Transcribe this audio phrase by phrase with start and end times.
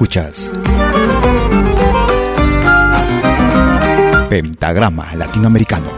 [0.00, 0.50] Escuchas.
[4.30, 5.88] Pentagrama Latinoamericano.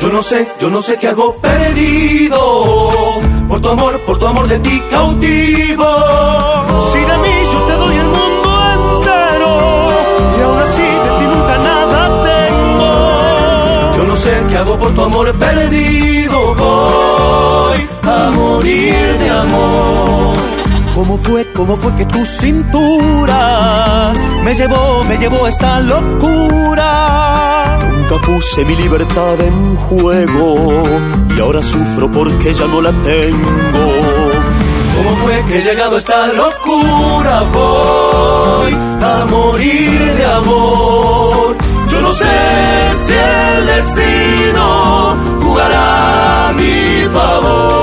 [0.00, 2.38] Yo no sé, yo no sé qué hago perdido.
[3.46, 5.84] Por tu amor, por tu amor de ti cautivo.
[6.92, 9.50] Si de mí yo te doy el mundo entero.
[10.38, 12.00] Y aún así de ti nunca nada
[12.30, 12.90] tengo.
[13.96, 17.47] Yo no sé qué hago por tu amor perdido.
[21.08, 24.12] ¿Cómo fue, cómo fue que tu cintura
[24.44, 27.78] me llevó, me llevó a esta locura?
[27.80, 30.82] Nunca puse mi libertad en juego
[31.34, 34.02] y ahora sufro porque ya no la tengo.
[34.96, 37.42] ¿Cómo fue que he llegado a esta locura?
[37.54, 41.56] Voy a morir de amor.
[41.88, 42.26] Yo no sé
[43.06, 47.78] si el destino jugará a mi favor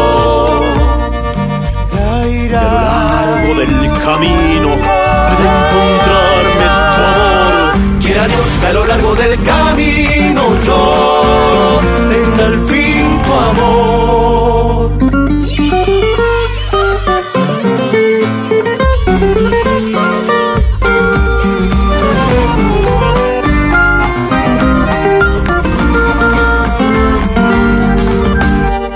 [3.66, 6.66] del camino puede encontrarme
[6.96, 8.00] tu amor.
[8.02, 14.92] Quiera Dios que a lo largo del camino yo tenga al fin tu amor.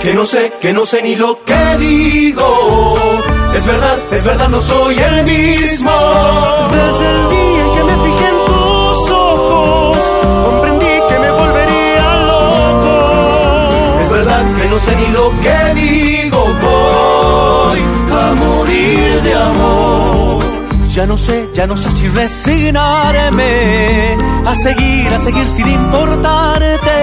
[0.02, 3.29] Que no sé, que no sé ni lo que digo
[3.60, 5.92] es verdad, es verdad, no soy el mismo.
[6.78, 9.98] Desde el día en que me fijé en tus ojos,
[10.46, 12.94] comprendí que me volvería loco.
[14.02, 17.80] Es verdad que no sé ni lo que digo, voy
[18.22, 20.44] a morir de amor.
[20.94, 23.52] Ya no sé, ya no sé si resignarme
[24.46, 26.99] a seguir, a seguir sin importarte.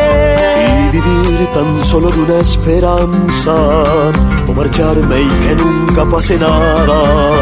[0.87, 3.53] Y vivir tan solo de una esperanza,
[4.47, 7.35] o marcharme y que nunca pase nada.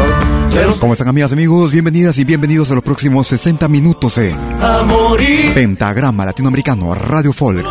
[0.80, 1.70] ¿Cómo están amigas, amigos?
[1.70, 4.36] Bienvenidas y bienvenidos a los próximos 60 minutos en
[5.54, 7.68] Pentagrama Latinoamericano Radio Folk.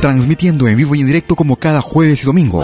[0.00, 2.62] Transmitiendo en vivo y en directo como cada jueves y domingo.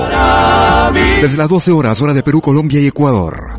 [1.23, 3.59] Desde las 12 horas, hora de Perú, Colombia y Ecuador.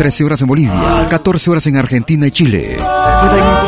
[0.00, 2.78] 13 horas en Bolivia, 14 horas en Argentina y Chile,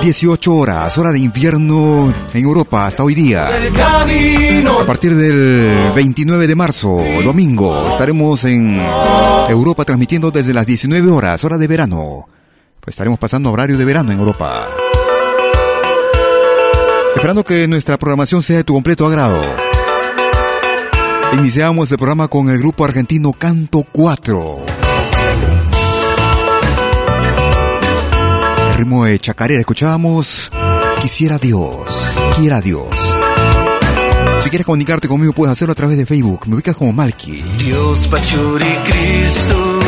[0.01, 3.49] 18 horas, hora de invierno en Europa hasta hoy día.
[3.49, 8.81] A partir del 29 de marzo, domingo, estaremos en
[9.51, 12.27] Europa transmitiendo desde las 19 horas, hora de verano.
[12.81, 14.69] Pues estaremos pasando horario de verano en Europa.
[17.15, 19.43] Esperando que nuestra programación sea de tu completo agrado.
[21.35, 24.72] Iniciamos el programa con el grupo argentino Canto 4.
[28.83, 30.51] Ritmo de chacarera escuchábamos
[31.01, 31.87] Quisiera Dios,
[32.37, 32.89] quiera Dios.
[34.43, 36.49] Si quieres comunicarte conmigo puedes hacerlo a través de Facebook.
[36.49, 37.43] Me ubicas como Malky.
[37.59, 39.79] Dios Pachuri Cristo,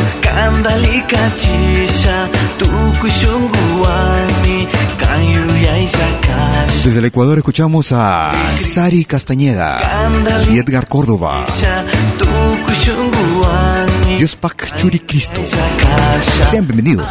[6.85, 9.81] Desde el Ecuador escuchamos a Sari Castañeda
[10.49, 11.45] y Edgar Córdoba.
[14.17, 15.41] Dios Pac Churi Cristo.
[16.49, 17.05] Sean bienvenidos.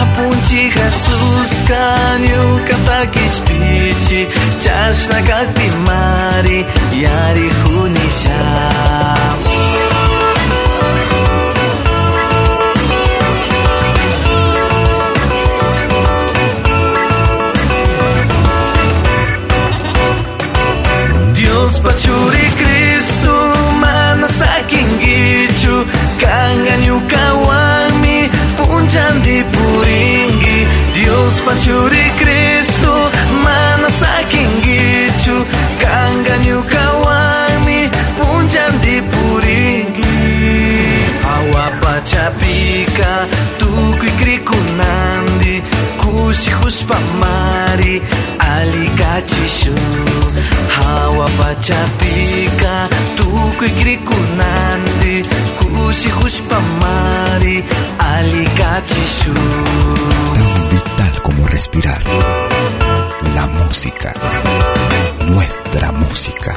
[0.00, 4.26] Apunchi Jesus Canyo kanta kispichi
[4.62, 6.66] chasna kakpi mari
[7.02, 8.40] yari hunisha
[21.60, 25.84] Dios pachuri Cristo mana sakingichu
[26.20, 30.58] kanga nyukawami punjandi puringi.
[30.94, 33.10] Dios pachuri Cristo
[33.44, 35.36] mana sakingichu
[35.82, 40.16] kanga nyukawami punjandi puringi.
[41.34, 43.26] Awa pachapika
[43.58, 45.62] tukui krikunandi
[46.00, 48.02] kusi huspamari
[48.54, 49.74] alikachishu
[50.76, 55.24] hawa pachapika tukui krikunandi
[55.58, 57.64] kusi huspamari
[57.98, 59.34] alikachishu
[60.34, 62.02] Tan vital como respirar.
[63.34, 64.12] La música.
[65.26, 66.52] Nuestra música.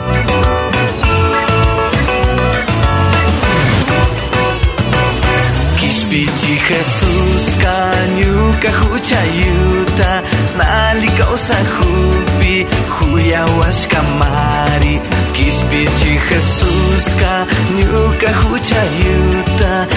[10.58, 14.96] nalikal sem hupi, huja v askamari,
[15.34, 17.46] ki spiči Jesuska,
[17.78, 19.53] njuka huča jutri.
[19.64, 19.88] muda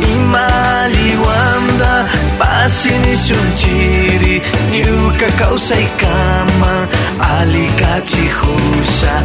[0.00, 2.06] Imali wanda
[2.38, 6.86] Pasini sunchiri Niuka causa ikama
[7.38, 9.22] Ali kachihusa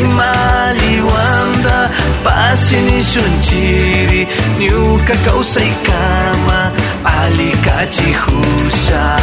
[0.00, 1.90] Imali wanda
[2.24, 4.26] Pasini sunchiri
[4.58, 6.70] Niuka causa ikama
[7.04, 9.18] Ali kachihusa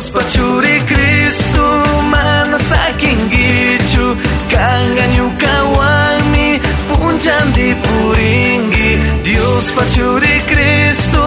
[0.00, 1.68] Yesus pacuri Kristu
[2.08, 4.16] mana saking gicu
[4.48, 6.56] kangen yuka wani
[6.88, 8.96] punjan di puringgi.
[9.20, 11.20] Dios pacuri Kristu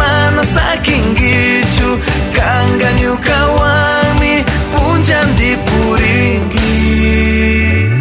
[0.00, 2.00] mana saking gicu
[2.32, 4.40] kangen yuka wani
[4.72, 6.80] punjan di puringgi.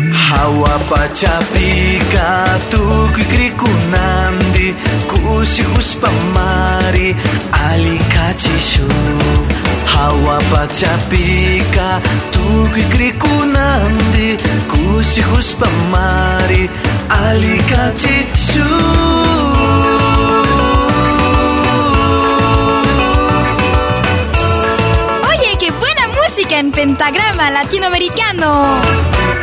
[0.08, 4.72] Hawa pacapi katuk kriku nandi
[10.54, 12.02] pachapika
[12.32, 14.38] tukui krikunandi
[14.72, 16.70] kusi huspamari
[17.10, 18.70] alikachishu
[25.30, 29.43] Oye, qué buena música en pentagrama latinoamericano.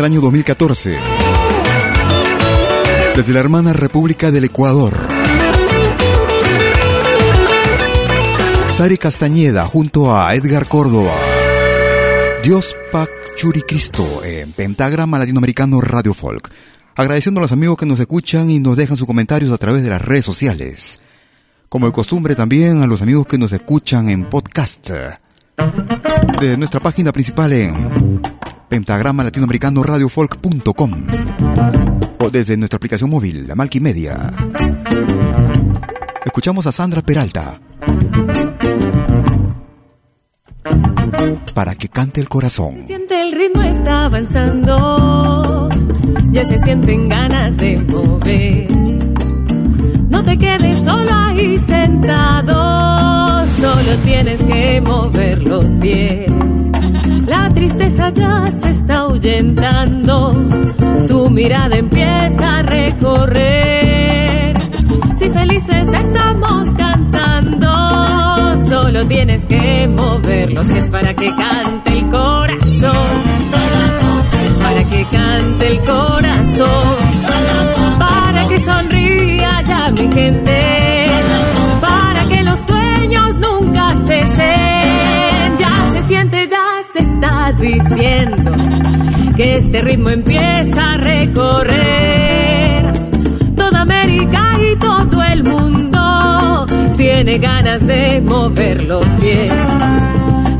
[0.00, 0.96] Del año 2014.
[3.14, 4.96] Desde la hermana República del Ecuador.
[8.72, 11.12] Sari Castañeda junto a Edgar Córdoba.
[12.42, 16.50] Dios Pac Churi Cristo en Pentagrama Latinoamericano Radio Folk.
[16.96, 19.90] Agradeciendo a los amigos que nos escuchan y nos dejan sus comentarios a través de
[19.90, 20.98] las redes sociales.
[21.68, 24.92] Como de costumbre también a los amigos que nos escuchan en podcast.
[26.40, 28.39] De nuestra página principal en
[28.70, 30.92] pentagrama latinoamericano radiofolk.com
[32.18, 34.30] o desde nuestra aplicación móvil, la Malquimedia.
[36.24, 37.60] Escuchamos a Sandra Peralta.
[41.52, 42.84] Para que cante el corazón.
[42.86, 45.68] Siente el ritmo está avanzando,
[46.30, 48.70] ya se sienten ganas de mover.
[50.10, 56.30] No te quedes solo ahí sentado, solo tienes que mover los pies.
[57.30, 60.34] La tristeza ya se está ahuyentando.
[61.06, 64.56] Tu mirada empieza a recorrer.
[65.16, 67.68] Si felices estamos cantando,
[68.68, 73.08] solo tienes que moverlos, que es para que cante el corazón.
[74.60, 76.96] Para que cante el corazón.
[77.96, 80.59] Para que sonría ya mi gente.
[87.72, 88.52] Diciendo
[89.36, 92.92] que este ritmo empieza a recorrer
[93.56, 96.66] toda América y todo el mundo.
[96.96, 99.52] Tiene ganas de mover los pies.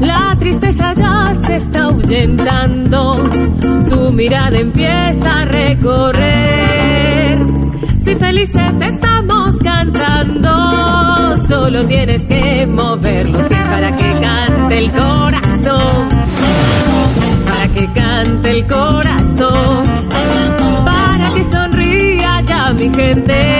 [0.00, 3.16] La tristeza ya se está ahuyentando,
[3.90, 7.38] tu mirada empieza a recorrer.
[8.04, 16.08] Si felices estamos cantando, solo tienes que mover los pies para que cante el corazón,
[18.62, 19.84] corazón,
[20.84, 23.59] para que sonría ya mi gente,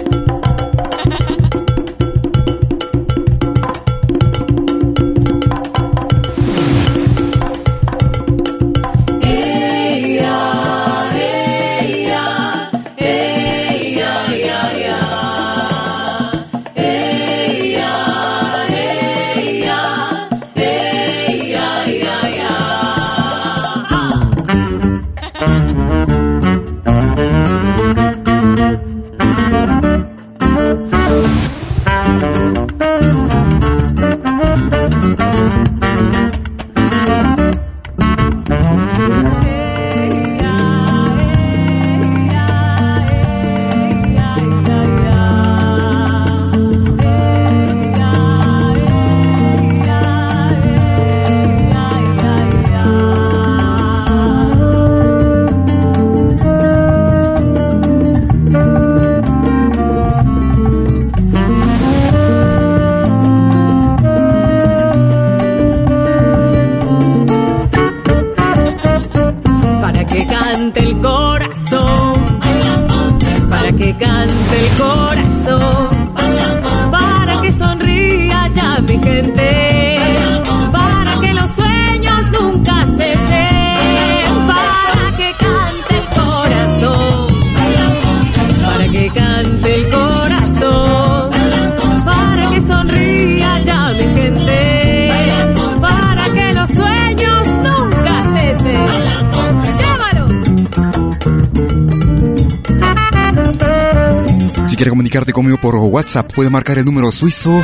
[106.11, 107.63] Puedes marcar el número suizo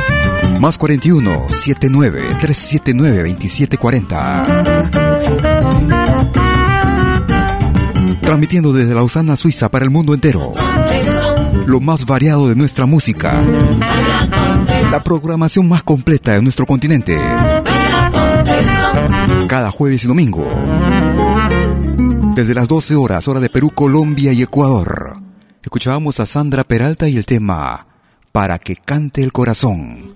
[0.58, 4.64] más 41 79 379 2740.
[8.22, 10.54] Transmitiendo desde Lausana, Suiza, para el mundo entero.
[11.66, 13.38] Lo más variado de nuestra música.
[14.90, 17.20] La programación más completa de nuestro continente.
[19.46, 20.48] Cada jueves y domingo.
[22.34, 25.16] Desde las 12 horas, hora de Perú, Colombia y Ecuador.
[25.62, 27.87] Escuchábamos a Sandra Peralta y el tema
[28.38, 30.12] Para que cante el corazón.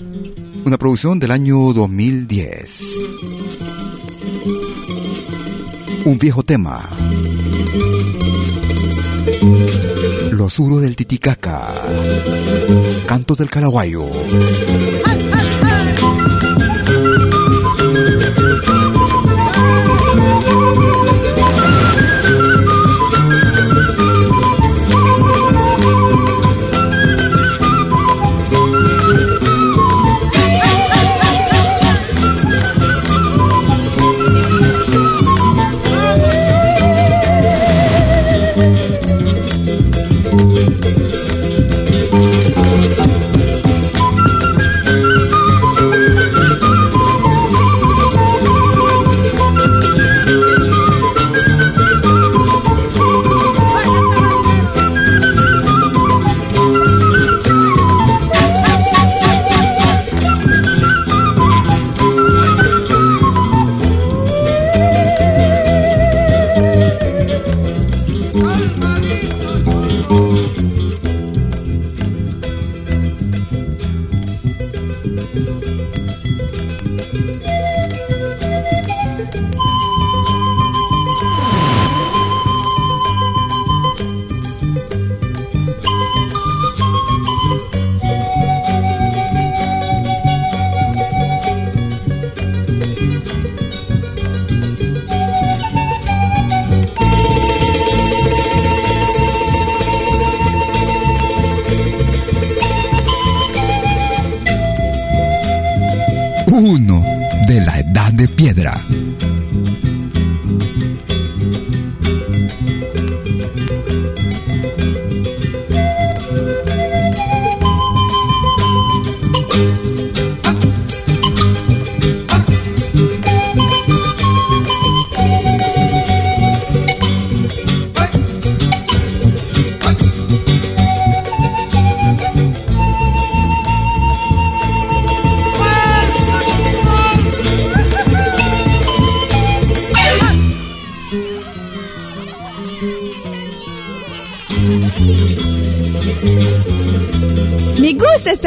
[0.65, 2.83] Una producción del año 2010.
[6.05, 6.89] Un viejo tema.
[10.31, 11.75] Los Uros del Titicaca.
[13.07, 14.05] Canto del Calaguayo.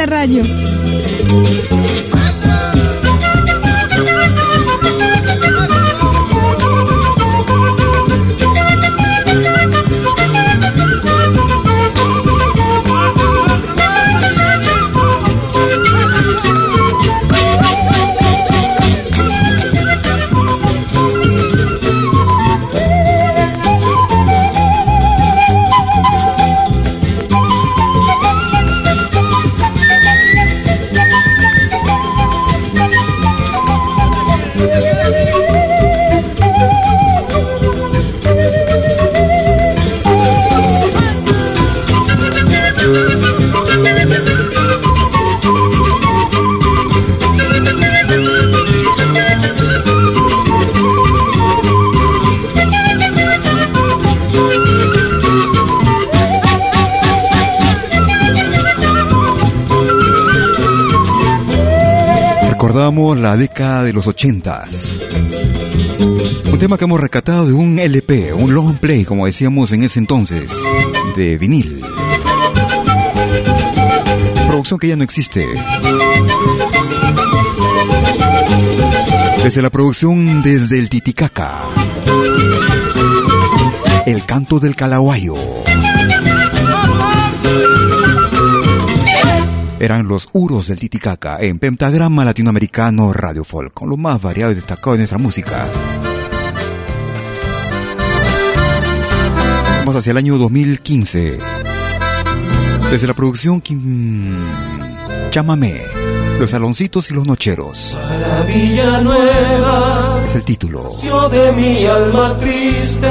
[0.06, 1.65] Radio.
[66.52, 69.98] Un tema que hemos recatado de un LP, un long play, como decíamos en ese
[69.98, 70.50] entonces,
[71.16, 71.84] de vinil.
[74.46, 75.46] Producción que ya no existe.
[79.44, 81.60] Desde la producción desde el Titicaca.
[84.06, 85.36] El canto del Calahuayo.
[89.78, 94.54] Eran los uros del Titicaca en pentagrama latinoamericano Radio Folk, con lo más variado y
[94.54, 95.66] destacado de nuestra música.
[99.80, 101.38] Vamos hacia el año 2015.
[102.90, 103.62] Desde la producción
[105.30, 105.80] Chámame,
[106.40, 107.96] Los Saloncitos y los Nocheros.
[108.00, 110.22] Para Villanueva.
[110.26, 110.90] Es el título.
[111.30, 113.08] de mi alma triste.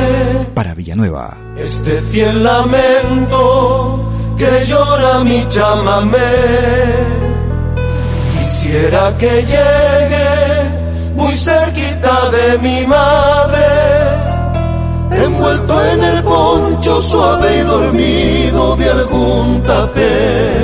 [0.53, 1.37] Para Villanueva.
[1.57, 6.19] Este fiel lamento que llora mi chamamé.
[8.37, 10.29] Quisiera que llegue
[11.15, 13.65] muy cerquita de mi madre,
[15.11, 20.55] envuelto en el poncho suave y dormido de algún tapé.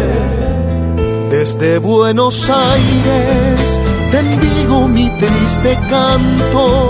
[1.29, 3.79] Desde Buenos Aires
[4.11, 6.89] te envigo mi triste canto,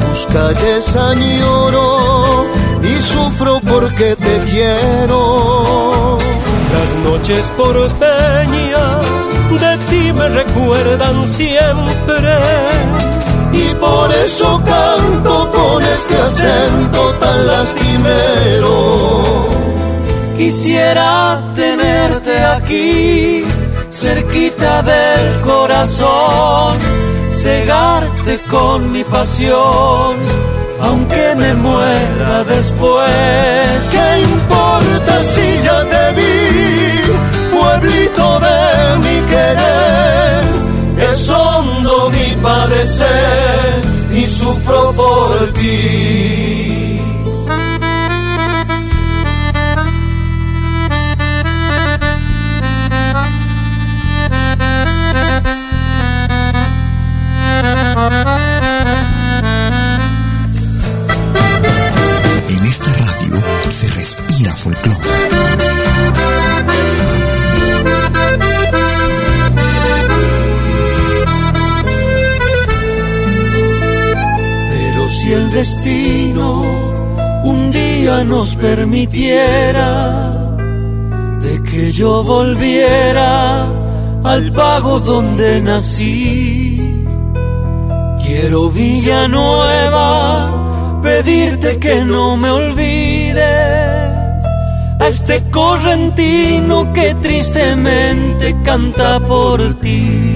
[0.00, 2.63] tus calles añoro
[3.04, 6.18] sufro porque te quiero.
[6.74, 9.06] Las noches porteñas
[9.60, 12.34] de ti me recuerdan siempre
[13.52, 18.74] y por eso canto con este acento tan lastimero.
[20.36, 23.44] Quisiera tenerte aquí,
[23.90, 26.76] cerquita del corazón,
[27.32, 30.16] cegarte con mi pasión
[30.86, 33.10] aunque me muera después.
[33.90, 38.58] ¿Qué importa si ya te vi, pueblito de
[39.04, 40.44] mi querer?
[41.10, 46.74] Es hondo mi padecer y sufro por ti.
[62.74, 64.98] Se respira folclore.
[74.70, 76.62] Pero si el destino
[77.44, 80.32] un día nos permitiera
[81.42, 83.66] de que yo volviera
[84.24, 87.06] al pago donde nací,
[88.24, 90.64] quiero Villanueva
[91.04, 93.42] pedirte que no me olvides
[94.98, 100.34] a este correntino que tristemente canta por ti.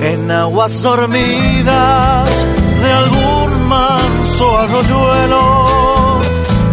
[0.00, 2.28] En aguas dormidas
[2.82, 6.20] de algún manso arroyuelo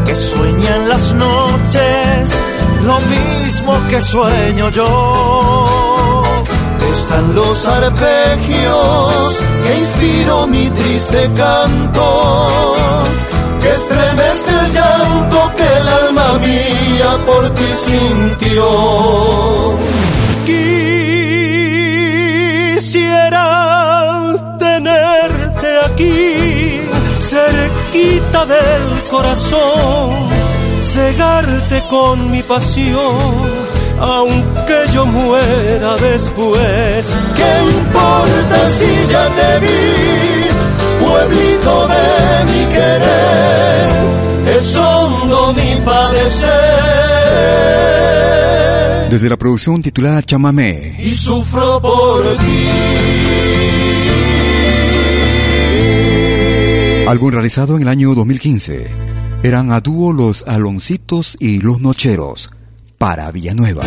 [0.05, 2.39] que sueña en las noches
[2.85, 6.21] lo mismo que sueño yo
[6.93, 12.75] están los arpegios que inspiró mi triste canto,
[13.61, 18.65] que estremece el llanto que el alma mía por ti sintió.
[22.75, 23.45] Quisiera
[24.59, 26.81] tenerte aquí,
[27.19, 30.27] cerquita del corazón,
[30.81, 33.63] cegarte con mi pasión
[34.03, 34.52] aunque
[34.93, 37.09] yo muera después.
[37.35, 40.47] ¿Qué importa si ya te vi,
[40.99, 43.89] pueblito de mi querer?
[44.55, 46.49] Es hondo mi padecer.
[49.09, 50.95] Desde la producción titulada Chamamé.
[50.99, 52.67] Y sufro por ti.
[57.07, 58.87] Álbum realizado en el año 2015.
[59.43, 62.49] Eran a dúo los Aloncitos y los Nocheros
[62.97, 63.83] para Villanueva.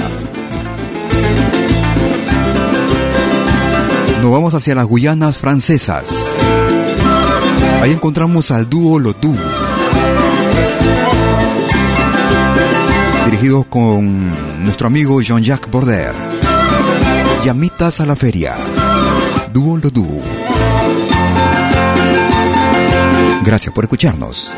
[4.37, 6.35] Vamos hacia las Guyanas francesas.
[7.81, 9.35] Ahí encontramos al dúo Lotú.
[13.25, 14.29] Dirigidos con
[14.62, 16.12] nuestro amigo Jean-Jacques Border.
[17.46, 18.59] Llamitas a la feria.
[19.55, 20.20] Dúo Lotú.
[23.42, 24.53] Gracias por escucharnos.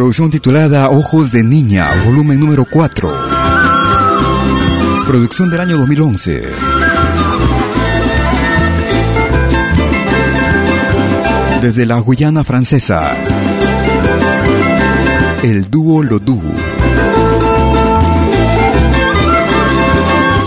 [0.00, 3.12] Producción titulada Ojos de Niña, volumen número 4.
[5.06, 6.48] Producción del año 2011.
[11.60, 13.12] Desde la Guyana francesa.
[15.42, 16.40] El dúo Lodú.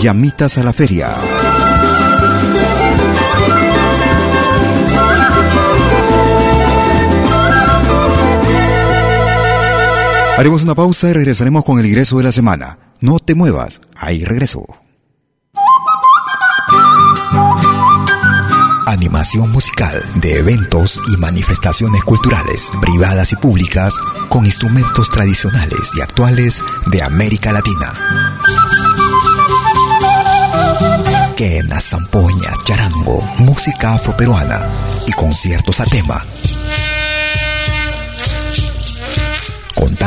[0.02, 1.14] Llamitas a la feria.
[10.36, 12.78] Haremos una pausa y regresaremos con el ingreso de la semana.
[13.00, 14.66] No te muevas, ahí regreso.
[18.88, 23.96] Animación musical de eventos y manifestaciones culturales, privadas y públicas,
[24.28, 27.92] con instrumentos tradicionales y actuales de América Latina.
[31.36, 34.68] Quena, zampoña, charango, música afroperuana
[35.06, 36.20] y conciertos a tema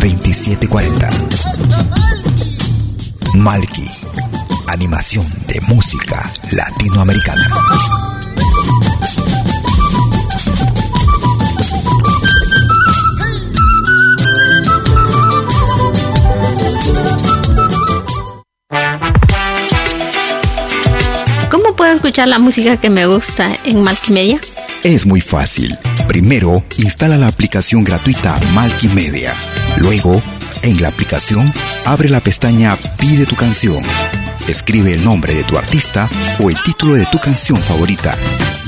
[0.00, 1.10] 2740.
[3.34, 3.86] Malky,
[4.68, 7.48] animación de música latinoamericana.
[21.50, 23.82] ¿Cómo puedo escuchar la música que me gusta en
[24.12, 24.40] Media?
[24.82, 25.78] Es muy fácil.
[26.08, 28.40] Primero, instala la aplicación gratuita
[28.88, 29.34] Media.
[29.78, 30.22] Luego,
[30.62, 31.52] en la aplicación,
[31.84, 33.82] abre la pestaña Pide tu canción.
[34.48, 36.08] Escribe el nombre de tu artista
[36.40, 38.16] o el título de tu canción favorita.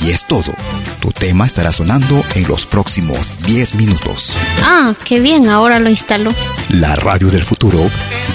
[0.02, 0.54] Y es todo.
[1.00, 4.36] Tu tema estará sonando en los próximos 10 minutos.
[4.62, 6.32] Ah, qué bien, ahora lo instalo.
[6.70, 7.78] La radio del futuro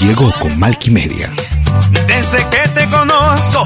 [0.02, 1.32] llegó con Media.
[2.08, 3.66] Desde que te conozco,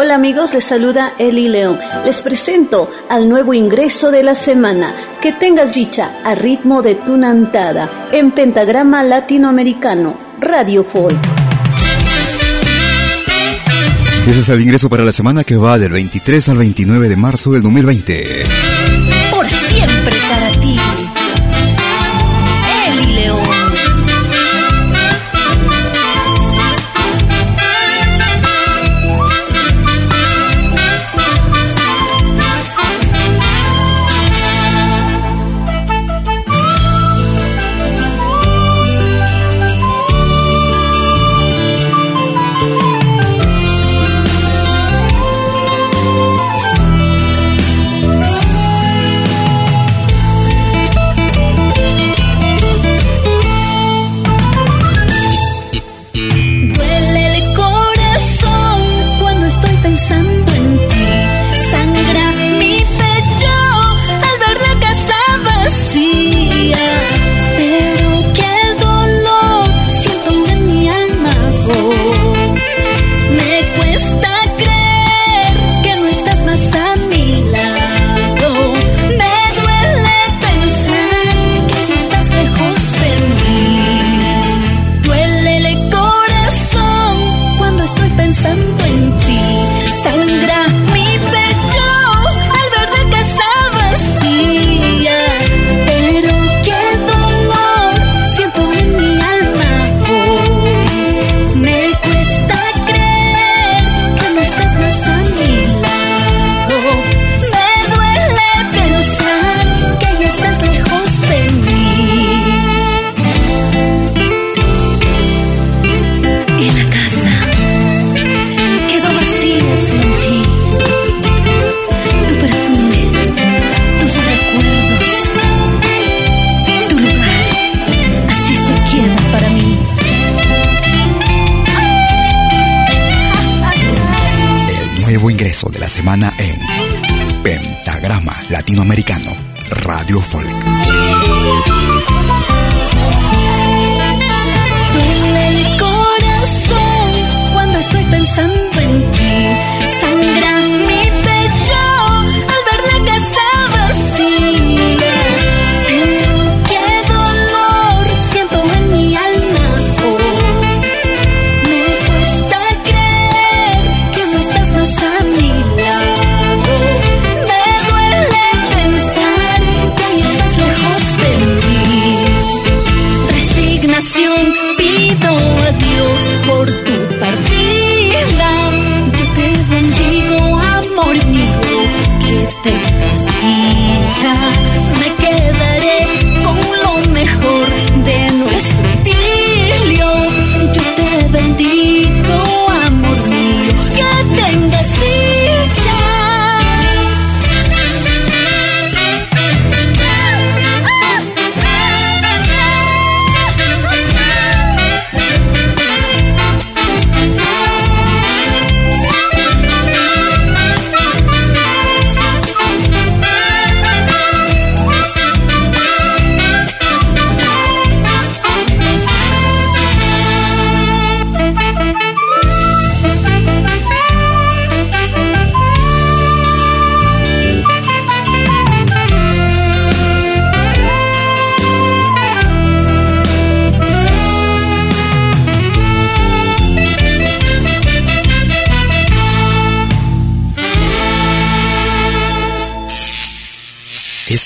[0.00, 1.76] Hola amigos, les saluda Eli León.
[2.04, 4.94] Les presento al nuevo ingreso de la semana.
[5.20, 11.18] Que tengas dicha a ritmo de tu nantada en pentagrama latinoamericano, Radio Folk.
[14.28, 17.50] Ese es el ingreso para la semana que va del 23 al 29 de marzo
[17.50, 18.44] del 2020.
[19.32, 20.47] Por siempre para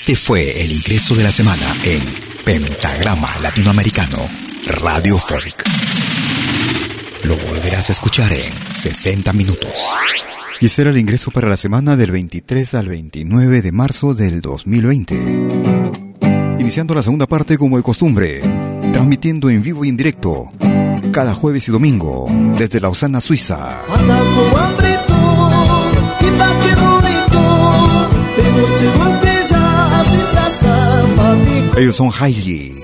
[0.05, 0.15] ti.
[0.15, 2.03] fue el ingreso de la semana en
[2.43, 4.17] Pentagrama Latinoamericano
[4.79, 5.63] Radio Folk.
[7.23, 9.71] Lo volverás a escuchar en 60 minutos.
[10.59, 14.41] Y ese era el ingreso para la semana del 23 al 29 de marzo del
[14.41, 15.15] 2020.
[16.59, 18.41] Iniciando la segunda parte como de costumbre,
[18.93, 20.49] transmitiendo en vivo y en directo
[21.11, 22.27] cada jueves y domingo
[22.57, 23.81] desde Lausana, Suiza.
[31.77, 32.75] Ellos son Hailey.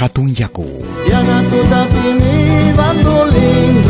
[0.00, 0.66] Hatun Yaku.
[2.76, 3.82] Bandolin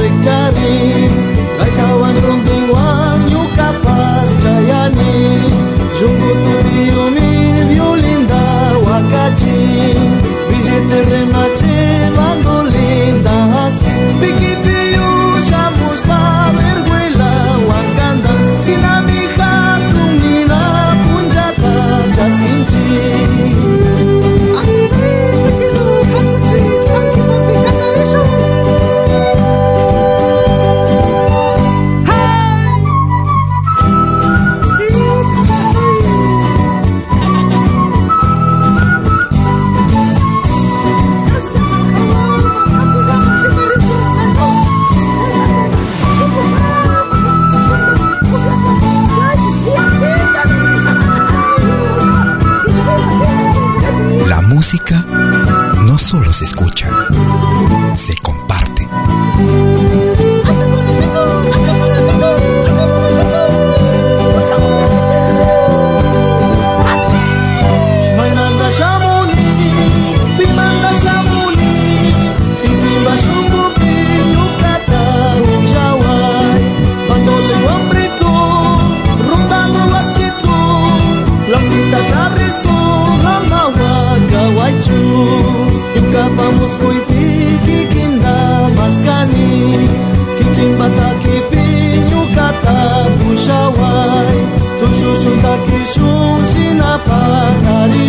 [2.24, 3.27] rondiwan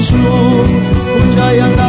[0.02, 1.89] 주 혼자 향하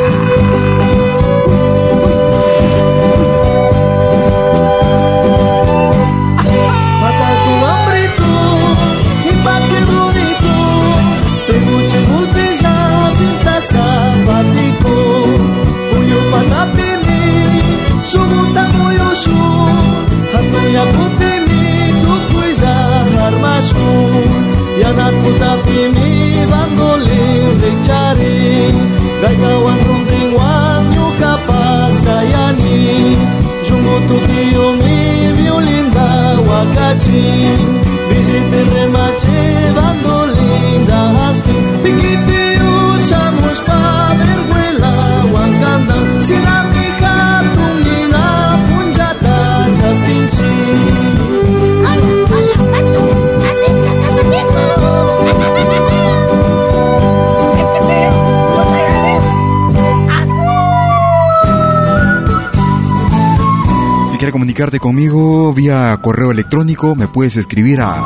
[64.71, 68.05] Comunicarte conmigo vía correo electrónico, me puedes escribir a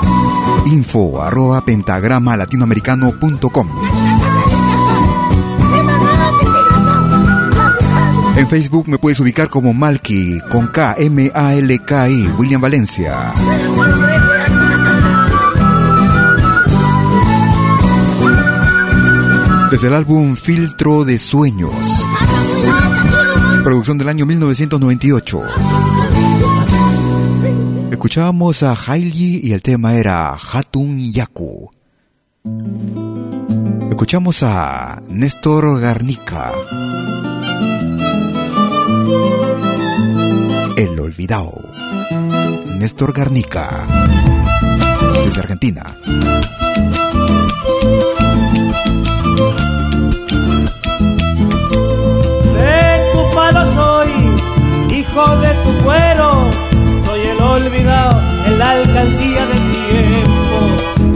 [0.65, 3.67] info arroba pentagrama latinoamericano.com.
[8.37, 12.61] En Facebook me puedes ubicar como Malki con K M A L K I William
[12.61, 13.33] Valencia.
[19.69, 21.73] Desde el álbum Filtro de Sueños.
[23.63, 25.94] Producción del año 1998.
[27.95, 31.71] Escuchábamos a Hailey y el tema era Hatun Yaku.
[33.89, 36.51] Escuchamos a Néstor Garnica.
[40.75, 41.53] El olvidado.
[42.77, 43.87] Néstor Garnica.
[45.23, 45.83] Desde Argentina.
[53.33, 54.09] Palo soy,
[54.97, 56.14] hijo de tu el
[57.51, 60.57] olvidado en la alcancía del tiempo,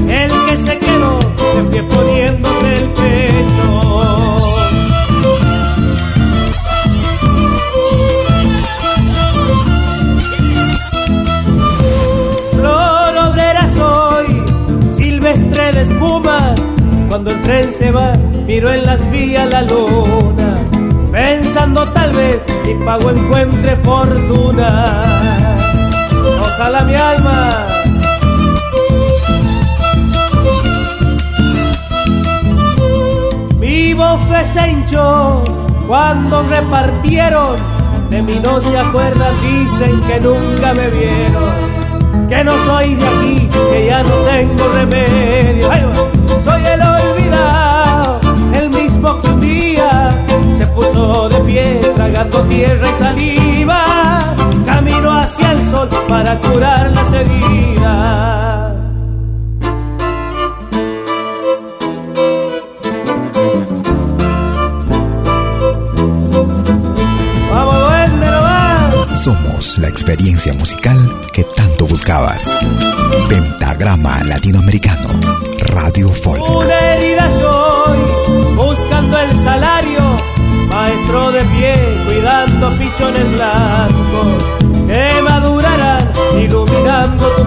[0.09, 1.19] el que se quedó
[1.55, 3.65] de pie poniéndote el pecho.
[12.53, 14.43] Flor obrera soy,
[14.95, 16.55] silvestre de espuma,
[17.09, 18.13] cuando el tren se va,
[18.45, 20.59] miro en las vías la luna,
[21.11, 25.68] pensando tal vez mi pago encuentre fortuna
[26.59, 27.67] ojalá mi alma.
[33.59, 35.43] Mi bofe se hinchó
[35.87, 37.55] cuando repartieron,
[38.09, 43.49] de mí no se acuerdan, dicen que nunca me vieron, que no soy de aquí,
[43.71, 45.69] que ya no tengo remedio.
[46.43, 48.19] soy el olvidado,
[48.53, 50.11] el mismo que un día
[50.57, 54.19] se puso de pie, tragando tierra y saliva
[56.09, 58.75] para curar las heridas.
[69.15, 70.97] Somos la experiencia musical
[71.33, 72.57] que tanto buscabas.
[73.27, 75.19] Pentagrama Latinoamericano,
[75.73, 76.49] Radio Folk.
[76.49, 80.17] Una herida soy, buscando el salario,
[80.69, 84.58] maestro de pie, cuidando pichones blancos,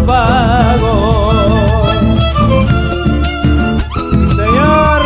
[0.06, 1.22] pago.
[4.36, 5.02] Señor,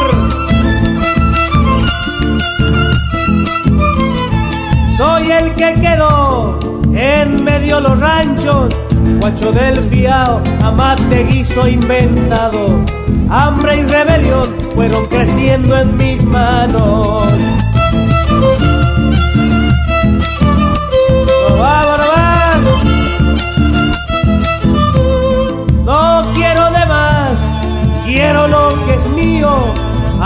[4.97, 6.59] soy el que quedó
[6.93, 8.75] en medio los ranchos
[9.21, 12.85] guacho del fiao, amate guiso inventado,
[13.31, 17.33] hambre y rebelión fueron creciendo en mis manos.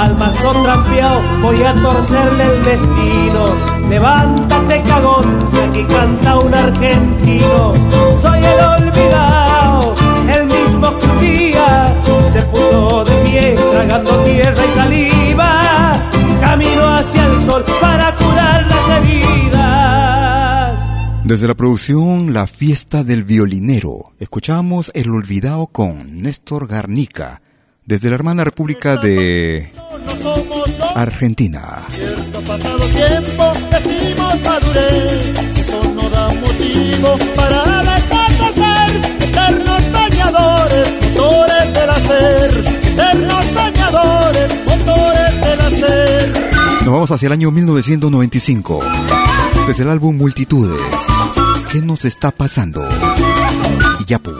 [0.01, 7.75] Al mazón trampeado voy a torcerle el destino Levántate cagón, que aquí canta un argentino.
[8.23, 9.97] Soy el olvidado,
[10.33, 11.93] el mismo que un día
[12.33, 16.11] se puso de pie, tragando tierra y saliva.
[16.41, 20.79] Camino hacia el sol para curar las heridas.
[21.25, 27.43] Desde la producción La Fiesta del Violinero, escuchamos El Olvidado con Néstor Garnica,
[27.87, 29.69] desde la hermana República de
[30.95, 31.83] Argentina.
[31.93, 40.89] Cierto pasado tiempo decimos madurez, eso no da motivo para dejar de ser eternos dañadores,
[41.03, 46.33] motores del hacer, eternos dañadores, motores del hacer.
[46.85, 48.81] Nos vamos hacia el año 1995,
[49.67, 50.81] desde el álbum Multitudes.
[51.71, 52.87] ¿Qué nos está pasando?
[54.07, 54.33] Yapu.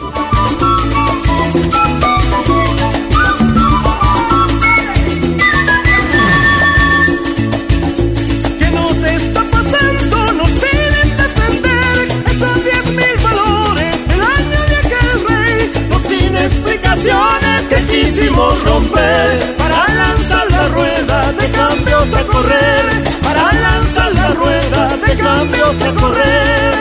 [17.69, 19.55] Que quisimos romper.
[19.57, 25.93] Para lanzar la rueda de cambios a correr, para lanzar la rueda de cambios a
[26.01, 26.71] correr.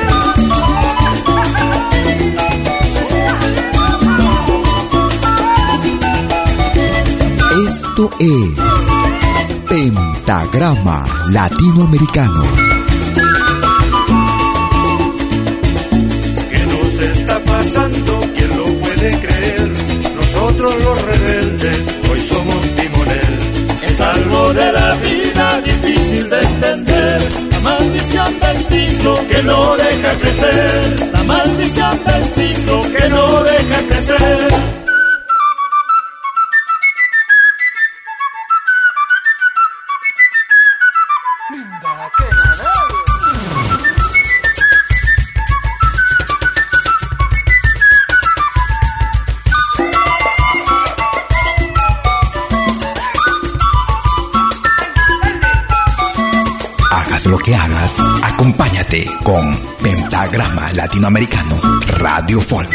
[7.66, 8.88] Esto es
[9.68, 12.70] Pentagrama Latinoamericano
[20.60, 21.78] los rebeldes,
[22.10, 23.38] hoy somos timonel.
[23.82, 27.20] Es algo de la vida difícil de entender.
[27.50, 31.10] La maldición del ciclo que no deja crecer.
[31.12, 34.79] La maldición del ciclo que no deja crecer.
[59.22, 61.60] Con Pentagrama Latinoamericano
[61.98, 62.70] Radio Folk.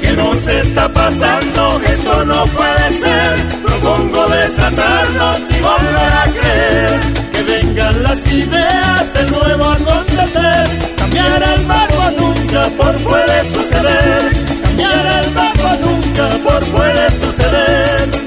[0.00, 1.80] ¿Qué nos está pasando?
[1.86, 3.48] Esto no puede ser.
[3.62, 7.00] Propongo desatarnos y volver a creer.
[7.32, 10.94] Que vengan las ideas de nuevo acontecer.
[10.96, 14.32] Cambiar el barco nunca por puede suceder.
[14.62, 18.17] Cambiar el barco nunca por puede suceder.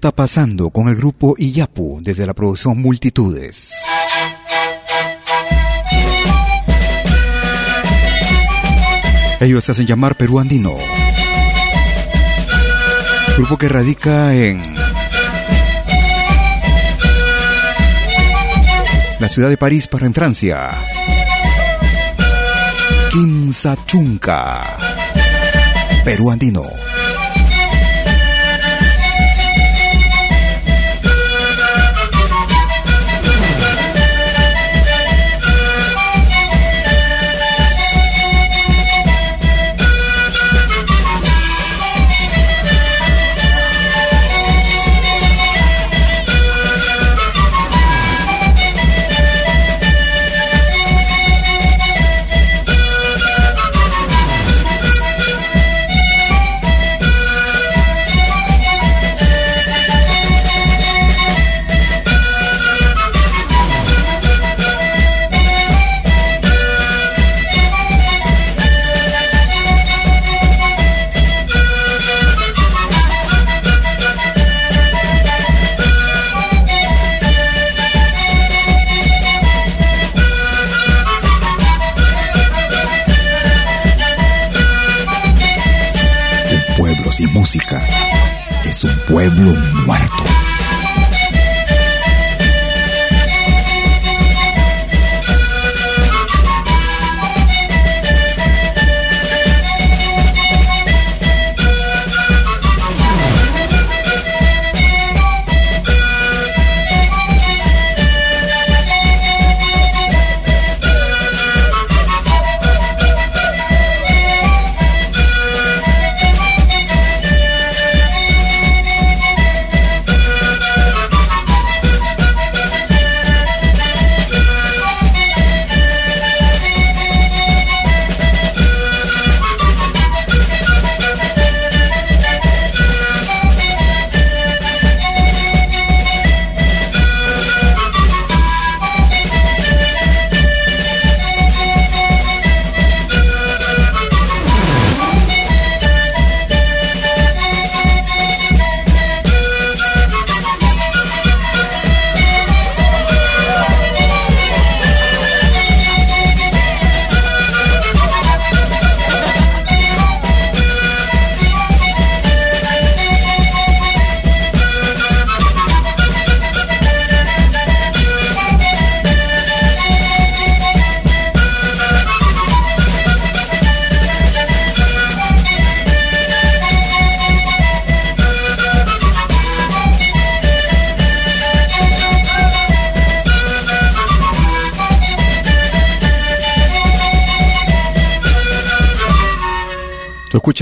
[0.00, 3.70] Está pasando con el grupo Iyapu desde la producción Multitudes?
[9.40, 10.74] Ellos se hacen llamar Perú Andino.
[13.36, 14.62] Grupo que radica en
[19.18, 20.70] la ciudad de París, para en Francia.
[23.86, 24.62] Chunca,
[26.04, 26.89] Perú Andino.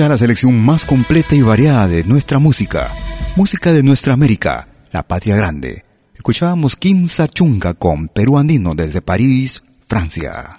[0.06, 2.88] La selección más completa y variada de nuestra música,
[3.34, 5.84] música de nuestra América, la patria grande.
[6.14, 10.54] Escuchábamos Kim Chunga con Perú Andino desde París, Francia.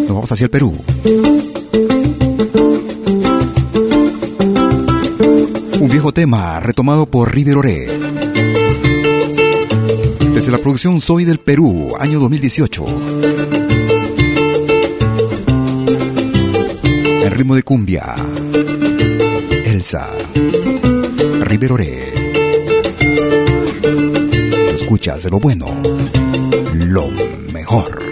[0.00, 0.74] Nos vamos hacia el Perú.
[5.78, 7.86] Un viejo tema retomado por River Oré.
[10.32, 13.65] Desde la producción Soy del Perú, año 2018.
[17.36, 18.14] Ritmo de cumbia.
[19.66, 20.08] Elsa.
[21.42, 22.12] River Oré.
[24.74, 25.66] Escuchas de lo bueno,
[26.72, 27.10] lo
[27.52, 28.05] mejor.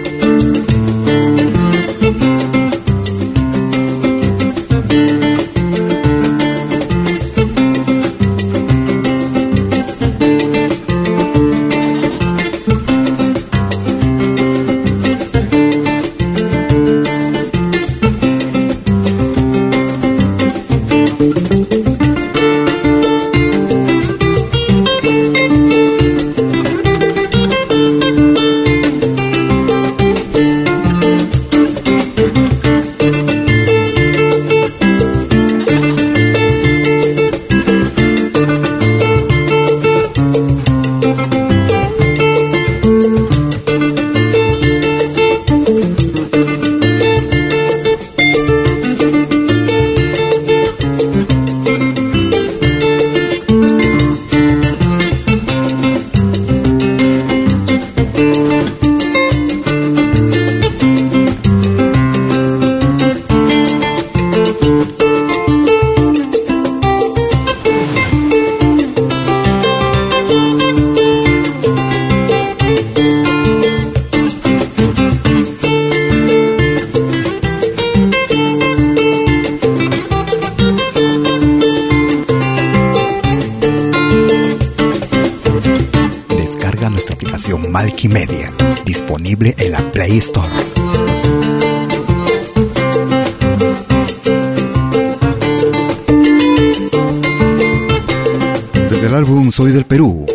[99.54, 100.26] Soy del Perú.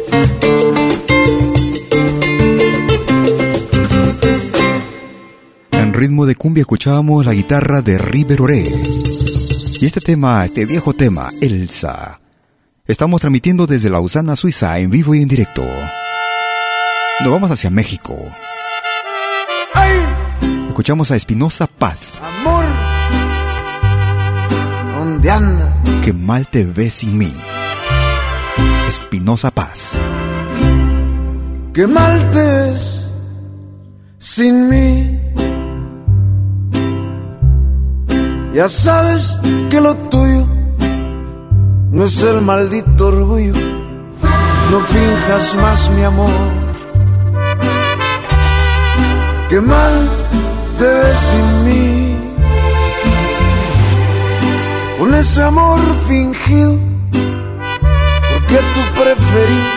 [5.71, 8.71] En ritmo de cumbia escuchábamos la guitarra de River Oré.
[9.81, 12.21] Y este tema, este viejo tema, Elsa.
[12.85, 15.63] Estamos transmitiendo desde Lausana, Suiza, en vivo y en directo.
[17.21, 18.17] Nos vamos hacia México.
[20.67, 22.17] Escuchamos a Espinosa Paz.
[22.23, 22.63] Amor.
[24.97, 25.73] ¿Dónde anda?
[26.01, 27.33] Qué mal te ves sin mí.
[28.87, 29.97] Espinosa Paz.
[31.73, 33.05] Qué mal te ves
[34.19, 35.19] sin mí.
[38.53, 39.35] Ya sabes
[39.69, 40.47] que lo tuyo
[41.91, 43.53] no es el maldito orgullo.
[44.71, 46.68] No finjas más mi amor.
[49.49, 50.07] Qué mal
[50.77, 52.15] te ves sin mí.
[54.99, 56.77] Con ese amor fingido
[58.47, 59.69] que tu preferido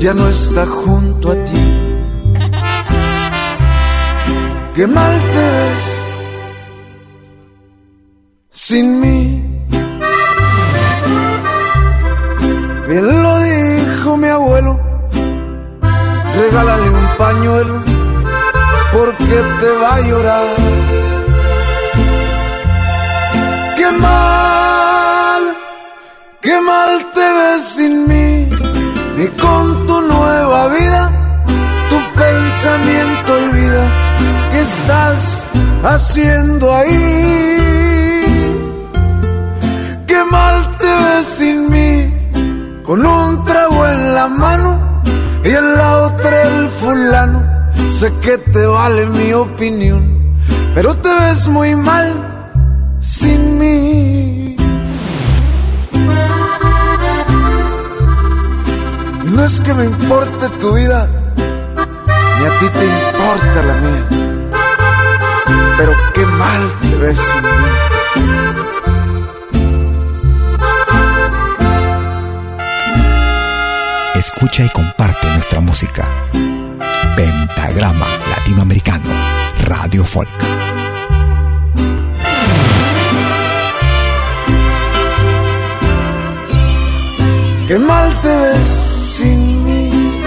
[0.00, 1.64] ya no está junto a ti.
[4.74, 5.84] Qué mal te ves
[8.52, 9.42] sin mí.
[12.86, 14.78] Bien lo dijo mi abuelo,
[16.36, 18.05] regálale un pañuelo
[18.96, 20.46] porque te va a llorar.
[23.76, 24.36] Qué mal
[26.46, 28.48] Qué mal te ves sin mí,
[29.16, 31.02] ni con tu nueva vida.
[31.90, 33.84] Tu pensamiento olvida
[34.52, 35.42] que estás
[35.82, 37.02] haciendo ahí.
[40.06, 41.92] Qué mal te ves sin mí,
[42.84, 45.02] con un trago en la mano
[45.42, 47.45] y en la otra el fulano.
[47.88, 50.36] Sé que te vale mi opinión,
[50.74, 52.12] pero te ves muy mal
[53.00, 54.56] sin mí.
[59.24, 61.08] No es que me importe tu vida,
[62.38, 64.04] ni a ti te importa la mía.
[65.78, 67.96] Pero qué mal te ves sin mí.
[74.14, 76.04] Escucha y comparte nuestra música.
[77.16, 79.08] Pentagrama Latinoamericano,
[79.64, 80.28] Radio Folk.
[87.66, 88.68] Qué mal te ves
[89.16, 90.22] sin mí.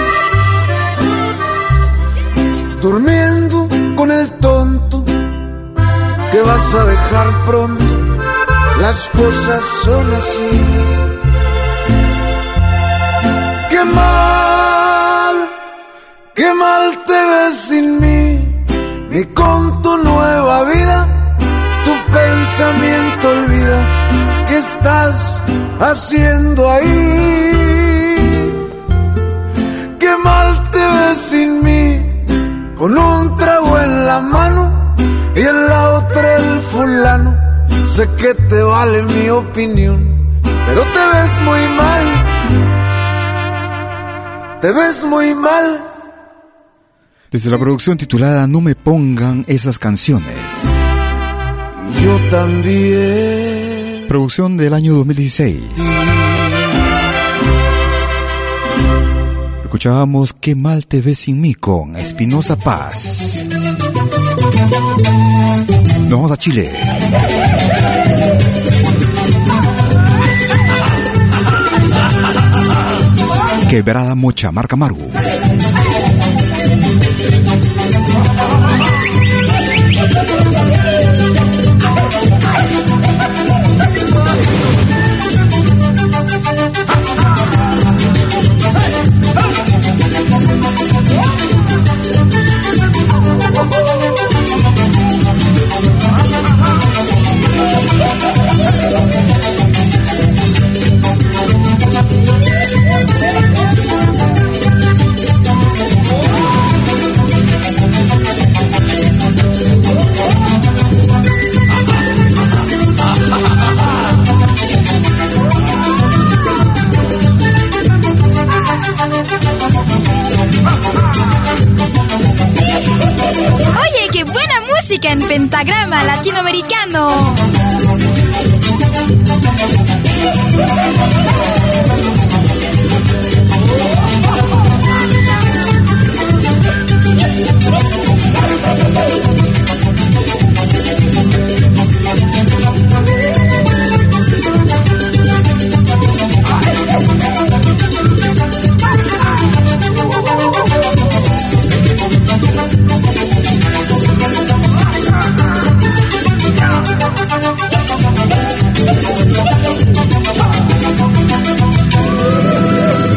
[2.82, 7.86] Durmiendo con el tonto que vas a dejar pronto,
[8.82, 11.09] las cosas son así.
[17.20, 18.24] Te ves sin mí,
[19.10, 20.98] ni con tu nueva vida,
[21.86, 23.80] tu pensamiento olvida
[24.48, 25.42] que estás
[25.80, 26.86] haciendo ahí.
[30.00, 31.86] Qué mal te ves sin mí,
[32.78, 34.96] con un trago en la mano
[35.36, 37.32] y en la otra el fulano.
[37.84, 39.98] Sé que te vale mi opinión,
[40.68, 42.04] pero te ves muy mal.
[44.62, 45.89] Te ves muy mal.
[47.32, 50.36] Desde la producción titulada No me pongan esas canciones.
[52.04, 54.06] Yo también.
[54.08, 55.62] Producción del año 2016.
[59.64, 63.48] Escuchábamos Qué mal te ves sin mí con Espinosa Paz.
[66.00, 66.72] Nos vamos a Chile.
[73.70, 74.98] Quebrada Mocha, Marca Maru.
[78.10, 78.20] En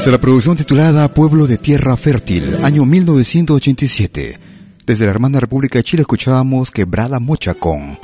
[0.05, 4.39] La producción titulada Pueblo de Tierra Fértil, año 1987.
[4.85, 7.99] Desde la hermana República de Chile escuchábamos Quebrada Mocha con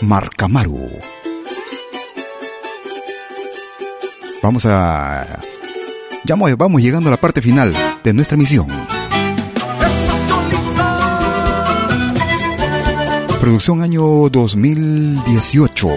[0.00, 0.90] Marcamaru.
[4.42, 5.40] Vamos a...
[6.24, 8.66] Ya vamos llegando a la parte final de nuestra misión.
[13.40, 15.88] Producción año 2018.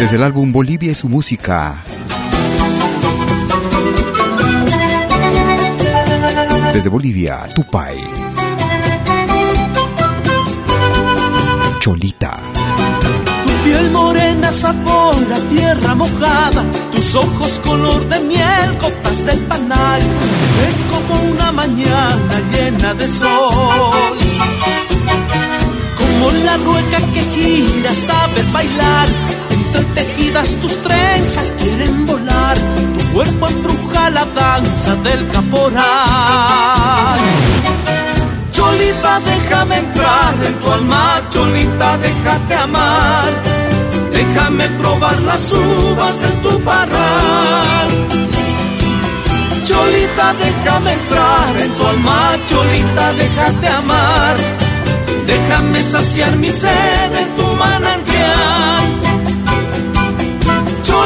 [0.00, 1.84] Desde el álbum Bolivia y su música,
[6.72, 7.96] Desde Bolivia, Tupay.
[11.80, 12.36] Cholita.
[13.44, 20.02] Tu piel morena sabor a tierra mojada, tus ojos color de miel, gotas del panal.
[20.68, 23.92] Es como una mañana llena de sol.
[25.98, 29.08] Como la rueca que gira, sabes bailar.
[29.68, 32.56] Entre tejidas tus trenzas quieren volar
[33.12, 37.18] cuerpo embruja la danza del caporal.
[38.50, 43.30] Cholita, déjame entrar en tu alma, Cholita, déjate amar.
[44.12, 47.88] Déjame probar las uvas de tu parral.
[49.64, 54.36] Cholita, déjame entrar en tu alma, Cholita, déjate amar.
[55.26, 58.87] Déjame saciar mi sed en tu manantial.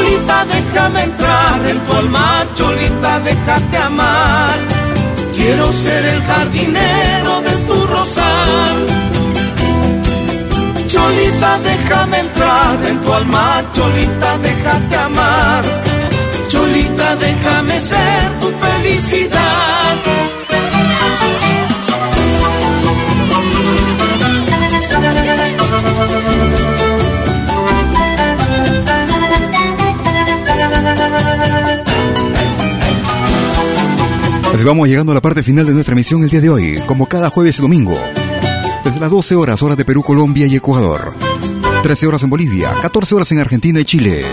[0.02, 4.58] Cholita, déjame entrar en tu alma, Cholita, déjate amar.
[5.36, 8.78] Quiero ser el jardinero de tu rosal.
[10.88, 15.62] Cholita, déjame entrar en tu alma, Cholita, déjate amar.
[16.48, 19.71] Cholita, déjame ser tu felicidad.
[34.52, 37.06] Así vamos llegando a la parte final de nuestra emisión el día de hoy, como
[37.06, 37.98] cada jueves y domingo.
[38.84, 41.14] Desde las 12 horas, hora de Perú, Colombia y Ecuador.
[41.82, 44.24] 13 horas en Bolivia, 14 horas en Argentina y Chile.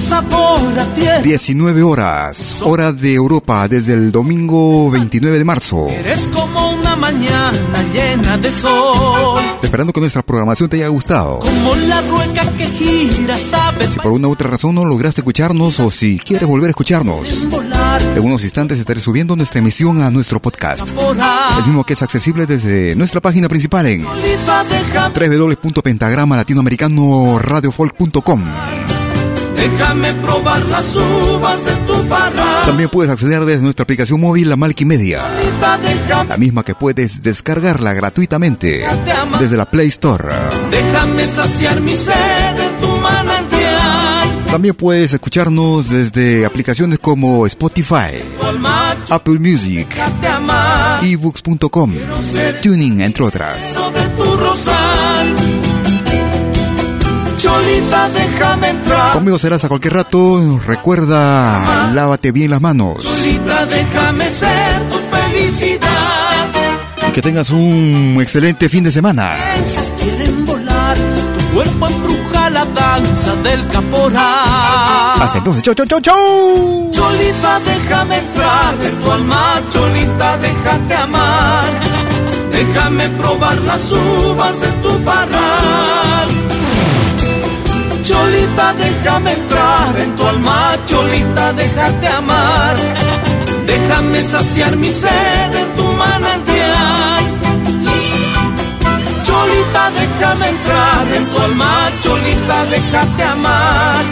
[0.00, 1.20] Sabor la tierra.
[1.20, 5.88] 19 horas, hora de Europa, desde el domingo 29 de marzo.
[5.88, 9.40] Eres como una mañana llena de sol.
[9.62, 11.40] Esperando que nuestra programación te haya gustado.
[11.40, 13.92] Como la rueca que gira, sabes.
[13.92, 17.46] Si por una u otra razón no lograste escucharnos o si quieres volver a escucharnos,
[18.16, 20.88] en unos instantes estaré subiendo nuestra emisión a nuestro podcast.
[21.58, 28.42] El mismo que es accesible desde nuestra página principal en www.pentagrama latinoamericano radiofolk.com.
[29.60, 32.62] Déjame probar las uvas de tu parra.
[32.64, 35.22] También puedes acceder desde nuestra aplicación móvil La Media.
[36.28, 38.82] La misma que puedes descargarla gratuitamente
[39.38, 40.28] desde la Play Store.
[40.70, 44.46] Déjame saciar mi sed en tu manantial.
[44.50, 48.16] También puedes escucharnos desde aplicaciones como Spotify,
[49.10, 49.86] Apple Music,
[51.02, 51.94] ebooks.com,
[52.62, 53.78] Tuning, entre otras.
[53.92, 55.39] De tu rosal.
[57.50, 59.12] Cholita, déjame entrar.
[59.12, 60.60] Conmigo serás a cualquier rato.
[60.66, 63.02] Recuerda, lávate bien las manos.
[63.02, 66.46] Cholita, déjame ser tu felicidad.
[67.08, 69.36] Y que tengas un excelente fin de semana.
[69.56, 70.96] Esas quieren volar.
[70.96, 75.20] Tu cuerpo embruja la danza del caporal.
[75.20, 76.90] Hasta entonces, chau, chau, chau, chau.
[76.92, 79.60] Cholita, déjame entrar en tu alma.
[79.70, 81.64] Cholita, déjate amar.
[82.52, 85.99] Déjame probar las uvas de tu parral.
[88.10, 92.74] Cholita, déjame entrar en tu alma, Cholita, déjate amar.
[93.66, 97.22] Déjame saciar mi sed en tu manantial.
[99.26, 104.04] Cholita, déjame entrar en tu alma, Cholita, déjate amar.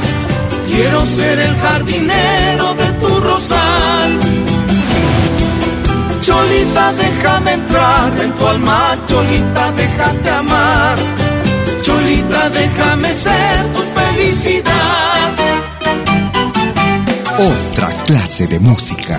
[0.69, 4.11] Quiero ser el jardinero de tu rosal.
[6.21, 11.18] Cholita, déjame entrar en tu alma, Cholita, déjate amar.
[11.89, 15.32] Cholita, déjame ser tu felicidad.
[17.39, 19.18] Otra clase de música.